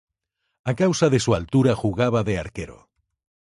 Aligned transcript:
A 0.65 0.73
causa 0.73 1.11
de 1.11 1.19
su 1.19 1.35
altura 1.35 1.75
jugaba 1.75 2.23
de 2.23 2.39
arquero. 2.39 2.89